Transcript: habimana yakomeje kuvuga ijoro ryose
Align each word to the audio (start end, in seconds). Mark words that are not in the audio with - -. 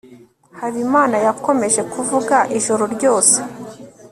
habimana 0.59 1.15
yakomeje 1.25 1.81
kuvuga 1.93 2.37
ijoro 2.57 2.83
ryose 2.95 3.37